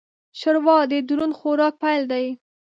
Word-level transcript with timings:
ښوروا 0.39 0.77
د 0.91 0.93
دروند 1.07 1.37
خوراک 1.39 1.73
پیل 1.81 2.03
دی. 2.11 2.25